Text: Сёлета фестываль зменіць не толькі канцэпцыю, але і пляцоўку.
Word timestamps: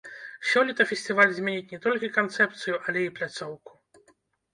Сёлета 0.51 0.83
фестываль 0.91 1.33
зменіць 1.39 1.71
не 1.73 1.79
толькі 1.83 2.09
канцэпцыю, 2.15 2.75
але 2.87 3.05
і 3.05 3.13
пляцоўку. 3.21 3.71